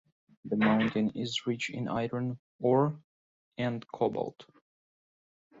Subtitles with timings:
[0.45, 2.99] The mountain is rich in iron ore
[3.59, 4.47] and cobalt.